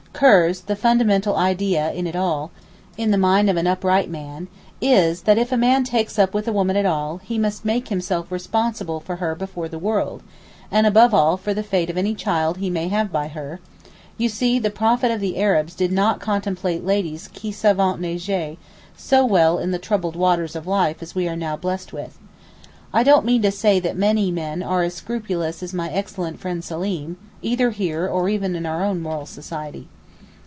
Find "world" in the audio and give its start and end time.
9.79-10.21